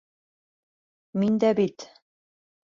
[1.25, 1.87] Мин дә бит...